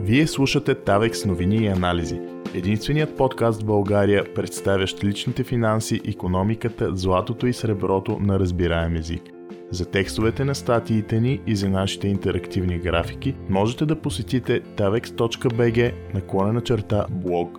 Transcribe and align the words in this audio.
Вие 0.00 0.26
слушате 0.26 0.74
Тавекс 0.74 1.26
новини 1.26 1.56
и 1.56 1.66
анализи. 1.66 2.20
Единственият 2.54 3.16
подкаст 3.16 3.62
в 3.62 3.66
България, 3.66 4.24
представящ 4.34 5.04
личните 5.04 5.44
финанси, 5.44 6.00
економиката, 6.08 6.96
златото 6.96 7.46
и 7.46 7.52
среброто 7.52 8.18
на 8.20 8.38
разбираем 8.38 8.96
език. 8.96 9.22
За 9.70 9.90
текстовете 9.90 10.44
на 10.44 10.54
статиите 10.54 11.20
ни 11.20 11.40
и 11.46 11.56
за 11.56 11.70
нашите 11.70 12.08
интерактивни 12.08 12.78
графики 12.78 13.34
можете 13.50 13.86
да 13.86 14.00
посетите 14.00 14.60
tavex.bg 14.60 15.92
наклонена 16.14 16.60
черта 16.60 17.06
блог. 17.10 17.58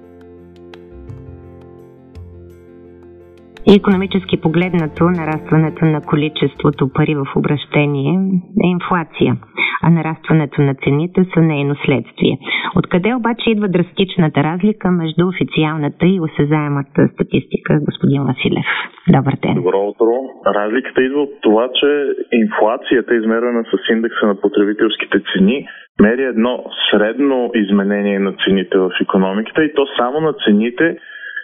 Економически 3.77 4.41
погледнато, 4.41 5.03
нарастването 5.03 5.85
на 5.85 6.01
количеството 6.01 6.89
пари 6.93 7.15
в 7.15 7.25
обращение 7.35 8.19
е 8.63 8.67
инфлация, 8.67 9.37
а 9.83 9.89
нарастването 9.89 10.61
на 10.61 10.75
цените 10.75 11.25
са 11.33 11.39
нейно 11.41 11.75
следствие. 11.85 12.37
Откъде 12.75 13.15
обаче 13.15 13.49
идва 13.49 13.67
драстичната 13.67 14.43
разлика 14.43 14.91
между 14.91 15.27
официалната 15.27 16.05
и 16.05 16.19
осезаемата 16.19 17.01
статистика, 17.13 17.79
господин 17.87 18.23
Василев? 18.23 18.67
Добър 19.07 19.33
ден. 19.43 19.55
Добро 19.55 19.81
утро. 19.91 20.11
Разликата 20.45 21.01
идва 21.03 21.21
от 21.21 21.33
това, 21.41 21.69
че 21.79 21.89
инфлацията, 22.31 23.15
измерена 23.15 23.63
с 23.63 23.93
индекса 23.93 24.27
на 24.27 24.35
потребителските 24.41 25.17
цени, 25.33 25.67
мери 26.01 26.23
едно 26.23 26.63
средно 26.91 27.51
изменение 27.55 28.19
на 28.19 28.33
цените 28.45 28.77
в 28.77 28.91
економиката 29.01 29.63
и 29.63 29.73
то 29.73 29.85
само 29.97 30.19
на 30.19 30.33
цените, 30.45 30.97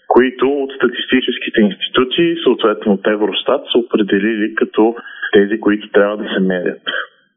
които 0.08 0.46
от 0.48 0.72
статистическите 0.72 1.62
институции, 1.62 2.36
съответно 2.44 2.94
от 2.94 3.08
Евростат, 3.08 3.62
са 3.72 3.78
определили 3.78 4.56
като 4.56 4.96
тези, 5.34 5.60
които 5.60 5.90
трябва 5.90 6.18
да 6.18 6.28
се 6.34 6.40
мерят. 6.40 6.82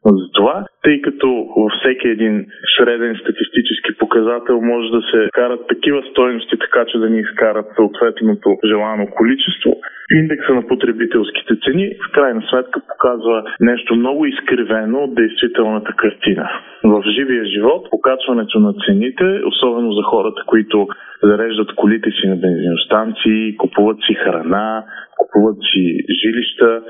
Затова, 0.06 0.66
тъй 0.82 1.00
като 1.00 1.28
във 1.56 1.72
всеки 1.78 2.08
един 2.08 2.46
среден 2.78 3.16
статистически 3.22 3.98
показател 3.98 4.60
може 4.60 4.90
да 4.90 5.02
се 5.10 5.28
карат 5.32 5.60
такива 5.68 6.02
стоености, 6.10 6.58
така 6.58 6.84
че 6.88 6.98
да 6.98 7.10
ни 7.10 7.20
изкарат 7.20 7.66
съответното 7.76 8.48
желано 8.64 9.06
количество, 9.06 9.70
индекса 10.14 10.54
на 10.54 10.66
потребителските 10.66 11.54
цени 11.64 11.86
в 12.08 12.12
крайна 12.12 12.42
сметка 12.50 12.80
показва 12.88 13.44
нещо 13.60 13.94
много 13.94 14.26
изкривено 14.26 14.98
от 14.98 15.14
действителната 15.14 15.92
картина. 15.96 16.50
В 16.84 17.02
живия 17.16 17.44
живот 17.44 17.86
покачването 17.90 18.60
на 18.60 18.74
цените, 18.86 19.40
особено 19.46 19.92
за 19.92 20.02
хората, 20.02 20.42
които 20.46 20.88
зареждат 21.22 21.74
колите 21.74 22.10
си 22.10 22.28
на 22.28 22.36
бензиностанции, 22.36 23.56
купуват 23.56 23.98
си 24.06 24.14
храна, 24.14 24.84
купуват 25.18 25.56
си 25.72 25.98
жилища, 26.22 26.82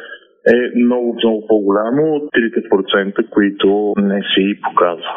е 0.56 0.58
много, 0.84 1.16
много 1.24 1.46
по-голямо 1.48 2.02
от 2.16 2.22
3%, 2.22 3.30
които 3.30 3.92
не 3.98 4.20
се 4.34 4.40
и 4.40 4.60
показва. 4.60 5.14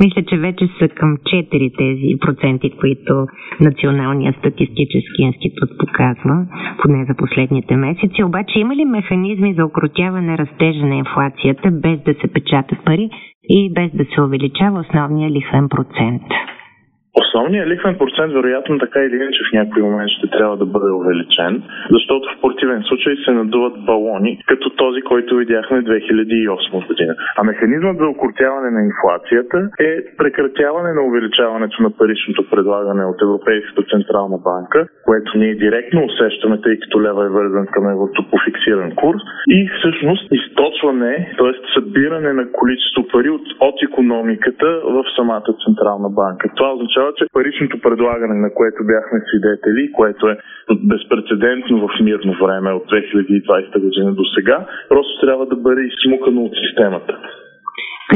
Мисля, 0.00 0.22
че 0.28 0.36
вече 0.36 0.64
са 0.78 0.88
към 0.88 1.16
4 1.16 1.78
тези 1.78 2.18
проценти, 2.20 2.70
които 2.80 3.26
Националният 3.60 4.36
статистически 4.36 5.22
институт 5.22 5.70
показва, 5.78 6.46
поне 6.82 7.04
за 7.08 7.14
последните 7.16 7.76
месеци. 7.76 8.24
Обаче 8.24 8.58
има 8.58 8.76
ли 8.76 8.84
механизми 8.84 9.54
за 9.54 9.64
окротяване 9.64 10.38
растежа 10.38 10.86
на 10.86 10.96
инфлацията, 10.96 11.70
без 11.70 12.00
да 12.00 12.14
се 12.14 12.32
печатат 12.32 12.78
пари 12.84 13.10
и 13.48 13.72
без 13.74 13.90
да 13.94 14.04
се 14.04 14.22
увеличава 14.22 14.80
основния 14.80 15.30
лихвен 15.30 15.68
процент? 15.68 16.22
Основният 17.34 17.68
лихвен 17.68 17.98
процент, 17.98 18.32
вероятно 18.32 18.78
така 18.78 19.00
или 19.00 19.16
иначе 19.16 19.40
в 19.48 19.52
някой 19.52 19.82
момент 19.82 20.10
ще 20.18 20.26
трябва 20.36 20.56
да 20.56 20.66
бъде 20.66 20.90
увеличен, 20.90 21.62
защото 21.90 22.24
в 22.28 22.40
противен 22.40 22.82
случай 22.82 23.14
се 23.24 23.30
надуват 23.30 23.84
балони, 23.84 24.42
като 24.46 24.70
този, 24.70 25.00
който 25.02 25.36
видяхме 25.36 25.82
2008 25.82 26.86
година. 26.86 27.14
А 27.38 27.44
механизмът 27.44 27.96
за 27.98 28.06
окрутяване 28.06 28.70
на 28.70 28.82
инфлацията 28.90 29.58
е 29.80 29.92
прекратяване 30.18 30.92
на 30.92 31.02
увеличаването 31.02 31.82
на 31.82 31.90
паричното 31.90 32.50
предлагане 32.50 33.04
от 33.04 33.22
Европейската 33.22 33.82
централна 33.92 34.38
банка, 34.38 34.86
което 35.04 35.38
ние 35.38 35.54
директно 35.54 36.04
усещаме, 36.04 36.60
тъй 36.60 36.78
като 36.80 37.02
лева 37.02 37.24
е 37.24 37.34
вързан 37.38 37.66
към 37.66 37.88
еврото 37.88 38.24
по 38.30 38.36
фиксиран 38.44 38.90
курс, 38.94 39.22
и 39.48 39.70
всъщност 39.78 40.28
източване, 40.32 41.34
т.е. 41.38 41.52
събиране 41.74 42.32
на 42.32 42.52
количество 42.52 43.02
пари 43.12 43.30
от, 43.30 43.46
от 43.60 43.82
економиката 43.82 44.66
в 44.84 45.04
самата 45.16 45.50
централна 45.64 46.08
банка. 46.08 46.48
Това 46.56 46.72
означава 46.72 46.84
означава, 46.84 47.23
че 47.24 47.32
паричното 47.32 47.80
предлагане, 47.80 48.34
на 48.34 48.54
което 48.54 48.90
бяхме 48.92 49.18
свидетели, 49.28 49.92
което 49.92 50.28
е 50.28 50.36
безпредседентно 50.92 51.88
в 51.88 51.90
мирно 52.00 52.32
време 52.42 52.70
от 52.72 52.84
2020 52.90 53.80
година 53.80 54.12
до 54.12 54.24
сега, 54.24 54.66
просто 54.88 55.26
трябва 55.26 55.46
да 55.46 55.56
бъде 55.56 55.82
изсмукано 55.82 56.42
от 56.42 56.52
системата. 56.66 57.18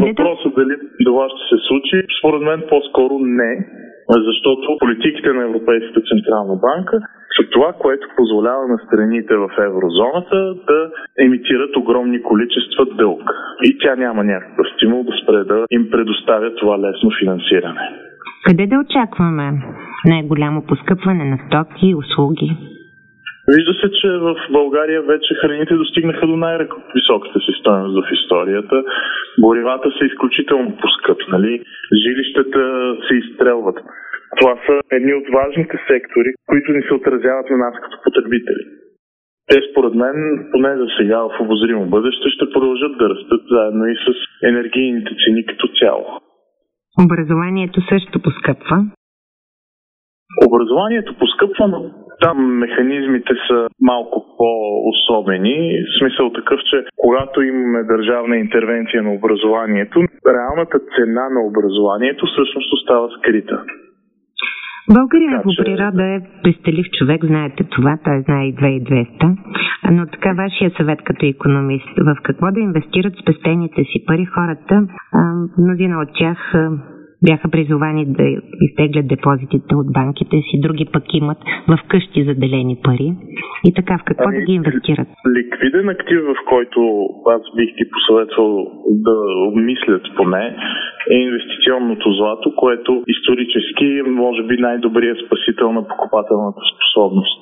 Въпросът 0.01 0.55
дали 0.55 0.75
това 1.05 1.27
ще 1.29 1.57
се 1.57 1.63
случи, 1.69 1.97
според 2.19 2.43
мен 2.43 2.63
по-скоро 2.69 3.19
не, 3.19 3.53
защото 4.11 4.77
политиките 4.79 5.33
на 5.33 5.43
Европейската 5.45 6.01
Централна 6.11 6.57
банка 6.67 6.99
са 7.37 7.51
това, 7.51 7.73
което 7.73 8.07
позволява 8.17 8.69
на 8.69 8.79
страните 8.87 9.37
в 9.37 9.51
еврозоната 9.59 10.55
да 10.67 10.91
емитират 11.19 11.77
огромни 11.77 12.23
количества 12.23 12.87
дълг. 12.87 13.23
И 13.65 13.79
тя 13.79 13.97
няма 13.97 14.25
някакъв 14.25 14.67
стимул 14.75 15.05
да 15.05 15.13
спре 15.23 15.45
да 15.45 15.65
им 15.71 15.91
предоставя 15.91 16.55
това 16.55 16.79
лесно 16.79 17.11
финансиране. 17.21 18.08
Къде 18.45 18.67
да 18.67 18.79
очакваме 18.79 19.53
най-голямо 20.05 20.67
поскъпване 20.67 21.25
на 21.25 21.39
стоки 21.47 21.87
и 21.87 21.95
услуги? 21.95 22.57
Вижда 23.55 23.73
се, 23.81 23.89
че 24.01 24.09
в 24.09 24.37
България 24.51 25.03
вече 25.03 25.35
храните 25.41 25.75
достигнаха 25.75 26.27
до 26.27 26.37
най-високата 26.37 27.39
си 27.41 27.53
стоеност 27.61 27.95
в 27.99 28.13
историята. 28.13 28.85
Горивата 29.39 29.89
са 29.99 30.05
изключително 30.05 30.77
поскъпнали, 30.83 31.63
жилищата 32.03 32.63
се 33.09 33.15
изстрелват. 33.15 33.79
Това 34.41 34.55
са 34.67 34.75
едни 34.93 35.15
от 35.15 35.27
важните 35.39 35.77
сектори, 35.89 36.31
които 36.47 36.73
ни 36.73 36.83
се 36.83 36.95
отразяват 36.95 37.51
на 37.51 37.57
нас 37.57 37.75
като 37.83 37.97
потребители. 38.05 38.65
Те 39.49 39.57
според 39.71 39.95
мен, 39.95 40.17
поне 40.53 40.77
за 40.77 40.87
сега 40.99 41.19
в 41.19 41.41
обозримо 41.41 41.87
бъдеще, 41.87 42.29
ще 42.29 42.51
продължат 42.53 42.99
да 42.99 43.09
растат 43.09 43.43
заедно 43.51 43.87
и 43.87 43.95
с 43.95 44.07
енергийните 44.49 45.11
цени 45.25 45.47
като 45.47 45.69
цяло. 45.81 46.07
Образованието 47.05 47.81
също 47.81 48.23
поскъпва. 48.23 48.77
Образованието 50.47 51.19
поскъпва, 51.19 51.69
но 51.69 51.91
там 52.21 52.39
механизмите 52.59 53.33
са 53.49 53.69
малко 53.81 54.27
по-особени. 54.39 55.85
В 55.85 55.99
смисъл 55.99 56.33
такъв, 56.33 56.61
че 56.71 56.85
когато 56.97 57.43
имаме 57.43 57.83
държавна 57.85 58.37
интервенция 58.37 59.03
на 59.03 59.13
образованието, 59.15 60.01
реалната 60.27 60.79
цена 60.79 61.29
на 61.29 61.41
образованието 61.51 62.27
всъщност 62.27 62.73
остава 62.73 63.09
скрита. 63.19 63.65
България 64.93 65.43
по 65.43 65.51
природа 65.59 66.05
е 66.05 66.21
пестелив 66.43 66.87
човек, 66.99 67.25
знаете 67.25 67.65
това, 67.65 67.99
той 68.05 68.23
знае 68.23 68.47
и 68.47 68.55
2200. 68.55 69.37
Но 69.91 70.07
така 70.07 70.33
вашия 70.33 70.71
съвет 70.77 71.03
като 71.05 71.27
економист, 71.27 71.89
в 71.99 72.17
какво 72.23 72.53
да 72.53 72.61
инвестират 72.61 73.13
спестените 73.23 73.85
си 73.85 74.05
пари 74.07 74.25
хората, 74.25 74.87
мнозина 75.59 76.01
от 76.01 76.09
тях 76.15 76.55
бяха 77.23 77.51
призовани 77.51 78.05
да 78.07 78.25
изтеглят 78.61 79.09
депозитите 79.09 79.75
от 79.75 79.93
банките 79.93 80.37
си, 80.37 80.61
други 80.61 80.87
пък 80.93 81.05
имат 81.15 81.39
в 81.69 81.79
къщи 81.89 82.25
заделени 82.25 82.77
пари. 82.85 83.13
И 83.65 83.75
така, 83.75 83.99
в 83.99 84.05
какво 84.05 84.29
ами, 84.29 84.39
да 84.39 84.45
ги 84.45 84.53
инвестират? 84.53 85.09
Ликвиден 85.37 85.89
актив, 85.89 86.21
в 86.33 86.37
който 86.49 86.81
аз 87.37 87.43
бих 87.57 87.71
ти 87.77 87.85
посъветвал 87.95 88.53
да 89.07 89.17
обмислят 89.49 90.03
поне, 90.17 90.57
е 91.11 91.15
инвестиционното 91.15 92.13
злато, 92.13 92.55
което 92.57 93.03
исторически 93.07 93.85
е, 93.85 94.03
може 94.03 94.43
би 94.43 94.57
най-добрият 94.57 95.19
спасител 95.27 95.73
на 95.73 95.89
покупателната 95.89 96.61
способност. 96.73 97.41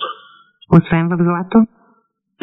Освен 0.78 1.08
в 1.08 1.16
злато? 1.28 1.58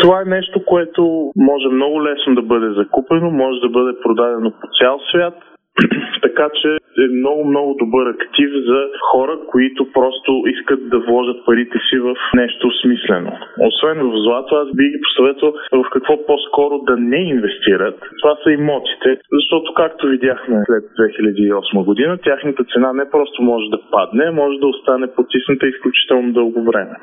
Това 0.01 0.21
е 0.21 0.29
нещо, 0.37 0.65
което 0.65 1.31
може 1.35 1.67
много 1.67 2.03
лесно 2.03 2.35
да 2.35 2.41
бъде 2.41 2.69
закупено, 2.73 3.31
може 3.31 3.59
да 3.59 3.69
бъде 3.69 3.99
продадено 4.03 4.51
по 4.51 4.67
цял 4.79 4.99
свят 5.11 5.33
така 6.21 6.49
че 6.61 6.69
е 7.03 7.07
много, 7.19 7.45
много 7.45 7.75
добър 7.79 8.05
актив 8.07 8.51
за 8.69 8.79
хора, 9.11 9.39
които 9.51 9.91
просто 9.93 10.43
искат 10.47 10.89
да 10.89 10.99
вложат 10.99 11.45
парите 11.45 11.77
си 11.89 11.97
в 11.99 12.15
нещо 12.33 12.71
смислено. 12.81 13.31
Освен 13.67 13.97
в 14.09 14.13
злато, 14.23 14.55
аз 14.55 14.67
би 14.75 14.83
ги 14.83 14.99
посъветвал 15.05 15.53
в 15.71 15.89
какво 15.93 16.25
по-скоро 16.25 16.79
да 16.79 16.95
не 16.97 17.17
инвестират. 17.17 17.99
Това 18.21 18.35
са 18.43 18.51
имотите, 18.51 19.09
защото 19.31 19.73
както 19.73 20.07
видяхме 20.07 20.55
след 20.65 20.83
2008 20.83 21.85
година, 21.85 22.17
тяхната 22.17 22.63
цена 22.63 22.93
не 22.93 23.09
просто 23.11 23.41
може 23.41 23.69
да 23.69 23.79
падне, 23.91 24.31
може 24.31 24.59
да 24.59 24.67
остане 24.67 25.15
потисната 25.15 25.67
изключително 25.67 26.33
дълго 26.33 26.63
време 26.63 26.95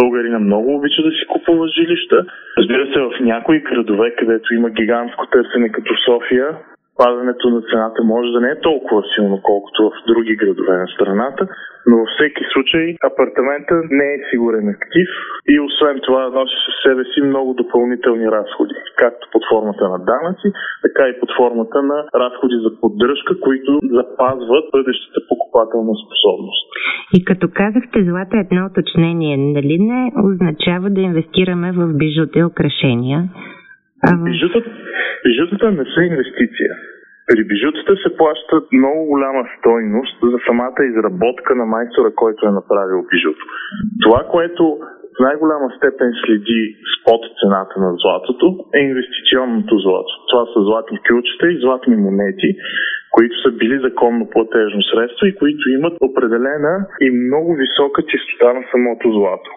българина 0.00 0.38
много 0.38 0.76
обича 0.76 1.02
да 1.02 1.10
си 1.10 1.26
купува 1.28 1.68
жилища. 1.68 2.24
Разбира 2.58 2.86
се, 2.86 3.00
в 3.00 3.20
някои 3.20 3.58
градове, 3.60 4.14
където 4.18 4.54
има 4.54 4.70
гигантско 4.70 5.26
търсене 5.26 5.72
като 5.72 5.94
София, 6.04 6.48
падането 6.98 7.50
на 7.50 7.60
цената 7.70 8.00
може 8.04 8.32
да 8.32 8.40
не 8.40 8.50
е 8.50 8.60
толкова 8.60 9.02
силно, 9.14 9.40
колкото 9.42 9.90
в 9.90 10.06
други 10.06 10.36
градове 10.36 10.76
на 10.78 10.86
страната, 10.94 11.48
но 11.86 11.96
във 11.96 12.08
всеки 12.14 12.42
случай 12.52 12.86
апартамента 13.10 13.74
не 13.90 14.08
е 14.14 14.24
сигурен 14.30 14.68
актив 14.68 15.08
и 15.52 15.54
освен 15.60 15.96
това 16.06 16.22
носи 16.36 16.58
със 16.66 16.74
себе 16.84 17.02
си 17.04 17.20
много 17.20 17.54
допълнителни 17.54 18.26
разходи, 18.38 18.74
както 18.96 19.28
под 19.32 19.42
формата 19.50 19.84
на 19.88 19.98
данъци, 20.10 20.48
така 20.86 21.02
и 21.08 21.18
под 21.20 21.30
формата 21.38 21.82
на 21.82 21.98
разходи 22.22 22.56
за 22.64 22.70
поддръжка, 22.80 23.40
които 23.40 23.70
запазват 23.98 24.64
бъдещата 24.72 25.20
покупателна 25.28 25.94
способност. 26.04 26.66
И 27.16 27.24
като 27.24 27.46
казахте, 27.60 28.04
злата 28.08 28.36
е 28.36 28.44
едно 28.46 28.66
уточнение. 28.70 29.36
Нали 29.36 29.76
не 29.90 30.12
означава 30.28 30.90
да 30.90 31.00
инвестираме 31.00 31.72
в 31.72 31.82
бижута 32.00 32.38
и 32.38 32.44
украшения? 32.44 33.28
А... 34.06 34.24
Бижутата, 34.24 34.70
бижутата 35.26 35.66
не 35.78 35.84
са 35.94 36.00
инвестиция. 36.10 36.72
При 37.28 37.40
бижутата 37.50 37.92
се 38.02 38.16
плаща 38.18 38.56
много 38.80 39.00
голяма 39.12 39.42
стойност 39.58 40.16
за 40.32 40.38
самата 40.46 40.80
изработка 40.90 41.54
на 41.54 41.66
майстора, 41.74 42.10
който 42.22 42.40
е 42.46 42.58
направил 42.60 42.98
бижуто. 43.10 43.44
Това, 44.02 44.20
което 44.34 44.64
в 45.16 45.18
най-голяма 45.26 45.68
степен 45.76 46.10
следи 46.22 46.60
спот 46.94 47.22
цената 47.38 47.76
на 47.84 47.90
златото 48.02 48.46
е 48.74 48.80
инвестиционното 48.90 49.74
злато. 49.84 50.12
Това 50.30 50.44
са 50.52 50.58
златни 50.68 50.98
ключета 51.06 51.46
и 51.50 51.60
златни 51.64 51.96
монети, 51.96 52.50
които 53.14 53.34
са 53.42 53.50
били 53.60 53.78
законно 53.86 54.30
платежно 54.34 54.82
средство 54.82 55.26
и 55.26 55.36
които 55.40 55.64
имат 55.78 55.94
определена 56.00 56.74
и 57.04 57.08
много 57.10 57.50
висока 57.62 57.98
чистота 58.10 58.52
на 58.52 58.62
самото 58.72 59.06
злато. 59.18 59.50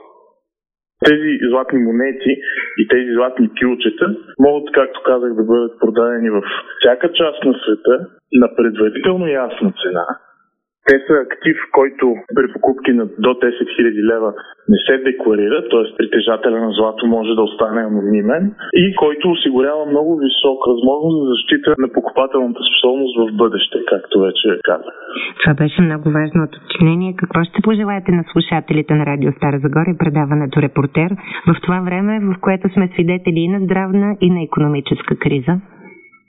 Тези 1.05 1.39
златни 1.49 1.79
монети 1.79 2.33
и 2.77 2.87
тези 2.87 3.11
златни 3.13 3.49
килчета 3.53 4.15
могат, 4.39 4.71
както 4.73 5.01
казах, 5.05 5.33
да 5.33 5.43
бъдат 5.43 5.79
продадени 5.79 6.29
в 6.29 6.41
всяка 6.79 7.11
част 7.11 7.43
на 7.45 7.53
света 7.53 8.07
на 8.33 8.47
предварително 8.55 9.27
ясна 9.27 9.73
цена, 9.81 10.05
те 10.89 10.97
са 11.07 11.15
актив, 11.25 11.57
който 11.77 12.05
при 12.35 12.47
покупки 12.53 12.91
на 12.99 13.05
до 13.25 13.29
10 13.29 13.45
000 13.45 14.13
лева 14.13 14.29
не 14.71 14.77
се 14.85 15.03
декларира, 15.09 15.57
т.е. 15.71 15.85
притежателя 15.97 16.59
на 16.65 16.71
злато 16.77 17.07
може 17.07 17.31
да 17.35 17.41
остане 17.49 17.81
анонимен 17.81 18.43
и 18.83 18.95
който 18.95 19.31
осигурява 19.31 19.85
много 19.85 20.11
висока 20.25 20.63
възможност 20.73 21.15
за 21.19 21.25
защита 21.33 21.69
на 21.83 21.87
покупателната 21.97 22.61
способност 22.69 23.13
в 23.21 23.37
бъдеще, 23.41 23.77
както 23.93 24.15
вече 24.19 24.47
казах. 24.63 24.95
Това 25.41 25.53
беше 25.61 25.81
много 25.81 26.05
важно 26.19 26.39
уточнение. 26.47 27.17
Какво 27.21 27.39
ще 27.43 27.65
пожелаете 27.67 28.11
на 28.11 28.23
слушателите 28.31 28.93
на 28.93 29.05
Радио 29.05 29.31
Стара 29.37 29.57
Загора 29.65 29.89
и 29.91 29.99
предаването 30.03 30.61
Репортер 30.61 31.09
в 31.49 31.53
това 31.63 31.79
време, 31.87 32.13
в 32.29 32.33
което 32.41 32.65
сме 32.73 32.89
свидетели 32.93 33.39
и 33.39 33.53
на 33.55 33.59
здравна 33.65 34.09
и 34.21 34.29
на 34.35 34.41
економическа 34.43 35.13
криза? 35.23 35.53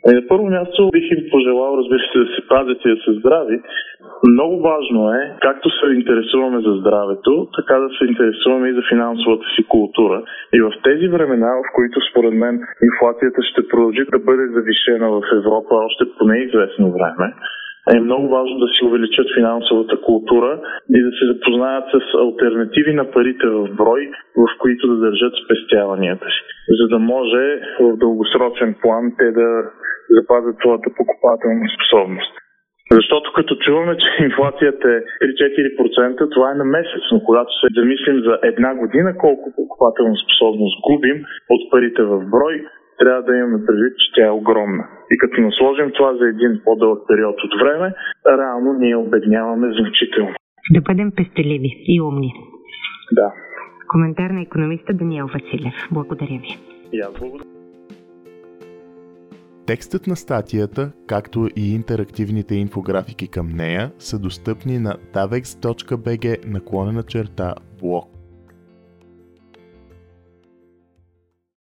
Е, 0.08 0.12
на 0.12 0.23
първо 0.29 0.47
място 0.47 0.91
бих 0.93 1.11
им 1.11 1.31
пожелал, 1.31 1.76
разбира 1.79 2.02
се, 2.12 2.19
да 2.19 2.26
се 2.35 2.49
пазят 2.49 2.79
и 2.85 2.94
да 2.94 3.00
се 3.05 3.12
здрави. 3.19 3.61
Много 4.32 4.61
важно 4.61 5.12
е, 5.12 5.20
както 5.41 5.70
се 5.70 5.94
интересуваме 5.94 6.61
за 6.61 6.73
здравето, 6.81 7.49
така 7.56 7.75
да 7.85 7.88
се 7.88 8.05
интересуваме 8.05 8.69
и 8.69 8.75
за 8.75 8.82
финансовата 8.88 9.47
си 9.55 9.62
култура. 9.69 10.23
И 10.55 10.61
в 10.61 10.73
тези 10.85 11.08
времена, 11.08 11.50
в 11.61 11.75
които 11.75 11.99
според 12.11 12.35
мен 12.43 12.55
инфлацията 12.88 13.41
ще 13.43 13.69
продължи 13.69 14.05
да 14.12 14.19
бъде 14.19 14.47
завишена 14.56 15.11
в 15.11 15.23
Европа 15.32 15.75
още 15.87 16.05
по 16.19 16.25
неизвестно 16.25 16.93
време, 16.93 17.35
е 17.97 18.00
много 18.00 18.29
важно 18.29 18.58
да 18.58 18.67
си 18.67 18.85
увеличат 18.85 19.26
финансовата 19.35 20.00
култура 20.00 20.61
и 20.97 21.02
да 21.02 21.11
се 21.11 21.25
запознаят 21.32 21.85
с 21.94 22.14
альтернативи 22.14 22.93
на 22.94 23.11
парите 23.11 23.47
в 23.47 23.69
брой, 23.75 24.11
в 24.37 24.58
които 24.58 24.88
да 24.88 24.97
държат 24.97 25.32
спестяванията 25.44 26.25
си, 26.25 26.41
за 26.81 26.88
да 26.88 26.99
може 26.99 27.61
в 27.81 27.97
дългосрочен 27.97 28.75
план 28.82 29.12
те 29.19 29.32
да 29.32 29.64
запазят 30.19 30.57
своята 30.57 30.89
покупателна 30.99 31.67
способност. 31.77 32.35
Защото 32.99 33.33
като 33.37 33.53
чуваме, 33.65 33.97
че 34.03 34.25
инфлацията 34.29 34.89
е 34.97 35.01
3-4%, 35.25 36.35
това 36.35 36.51
е 36.51 36.61
на 36.62 36.65
месец, 36.65 37.05
но 37.12 37.19
когато 37.29 37.51
се 37.61 37.67
замислим 37.77 38.19
за 38.27 38.35
една 38.43 38.71
година 38.75 39.11
колко 39.25 39.47
покупателна 39.57 40.17
способност 40.25 40.77
губим 40.89 41.19
от 41.55 41.62
парите 41.71 42.03
в 42.03 42.17
брой, 42.35 42.55
трябва 43.01 43.23
да 43.23 43.37
имаме 43.37 43.67
предвид, 43.67 43.95
че 44.01 44.07
тя 44.15 44.27
е 44.27 44.39
огромна. 44.41 44.85
И 45.12 45.15
като 45.19 45.41
насложим 45.41 45.91
това 45.91 46.11
за 46.15 46.25
един 46.29 46.61
по-дълъг 46.65 47.01
период 47.09 47.37
от 47.47 47.53
време, 47.62 47.89
реално 48.41 48.71
ние 48.73 48.97
обедняваме 48.97 49.67
значително. 49.81 50.35
Да 50.75 50.81
бъдем 50.81 51.12
пестеливи 51.17 51.71
и 51.87 52.01
умни. 52.01 52.33
Да. 53.12 53.33
Коментар 53.89 54.31
на 54.31 54.43
економиста 54.43 54.93
Даниел 54.93 55.27
Василев. 55.27 55.75
Благодаря 55.93 56.39
ви. 56.45 56.53
Аз 57.03 57.21
благодаря. 57.21 57.60
Текстът 59.71 60.07
на 60.07 60.17
статията, 60.17 60.93
както 61.07 61.49
и 61.57 61.75
интерактивните 61.75 62.55
инфографики 62.55 63.29
към 63.29 63.49
нея 63.49 63.93
са 63.99 64.19
достъпни 64.19 64.79
на 64.79 64.97
davex.bg 65.15 66.47
наклонена 66.47 67.03
черта 67.03 67.55
блог. 67.81 68.20